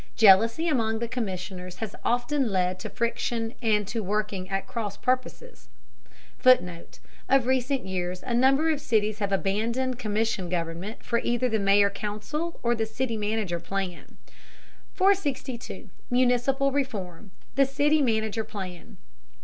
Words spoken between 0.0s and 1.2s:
Jealousy among the